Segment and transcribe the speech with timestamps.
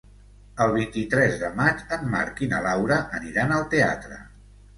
[0.63, 4.21] El vint-i-tres de maig en Marc i na Laura aniran al teatre.